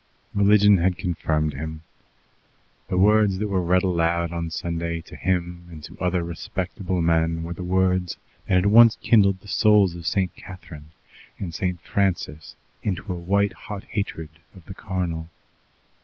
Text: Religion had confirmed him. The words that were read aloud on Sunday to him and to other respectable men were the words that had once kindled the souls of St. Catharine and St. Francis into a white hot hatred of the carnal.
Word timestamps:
Religion 0.33 0.77
had 0.79 0.97
confirmed 0.97 1.53
him. 1.53 1.83
The 2.87 2.97
words 2.97 3.37
that 3.37 3.49
were 3.49 3.61
read 3.61 3.83
aloud 3.83 4.31
on 4.31 4.49
Sunday 4.49 4.99
to 5.01 5.15
him 5.15 5.67
and 5.69 5.83
to 5.83 5.95
other 5.99 6.23
respectable 6.23 7.03
men 7.03 7.43
were 7.43 7.53
the 7.53 7.61
words 7.63 8.17
that 8.47 8.55
had 8.55 8.65
once 8.65 8.95
kindled 9.03 9.41
the 9.41 9.47
souls 9.47 9.93
of 9.93 10.07
St. 10.07 10.35
Catharine 10.35 10.89
and 11.37 11.53
St. 11.53 11.79
Francis 11.81 12.55
into 12.81 13.13
a 13.13 13.15
white 13.15 13.53
hot 13.53 13.83
hatred 13.93 14.29
of 14.55 14.65
the 14.65 14.73
carnal. 14.73 15.29